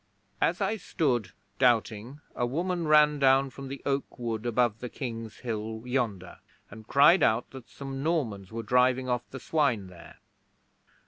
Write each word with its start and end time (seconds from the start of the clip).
'As 0.41 0.61
I 0.61 0.77
stood 0.77 1.31
doubting, 1.59 2.21
a 2.35 2.47
woman 2.47 2.87
ran 2.87 3.19
down 3.19 3.51
from 3.51 3.67
the 3.67 3.83
oak 3.85 4.17
wood 4.17 4.47
above 4.47 4.79
the 4.79 4.89
King's 4.89 5.37
Hill 5.41 5.83
yonder, 5.85 6.39
and 6.71 6.87
cried 6.87 7.21
out 7.21 7.51
that 7.51 7.69
some 7.69 8.01
Normans 8.01 8.51
were 8.51 8.63
driving 8.63 9.07
off 9.07 9.29
the 9.29 9.39
swine 9.39 9.85
there. 9.89 10.17